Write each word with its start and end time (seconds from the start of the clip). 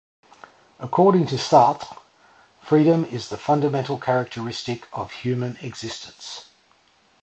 According 0.79 1.27
to 1.27 1.35
Sartre, 1.35 1.95
freedom 2.59 3.05
is 3.05 3.29
the 3.29 3.37
fundamental 3.37 3.99
characteristic 3.99 4.87
of 4.91 5.11
human 5.11 5.57
existence. 5.57 6.45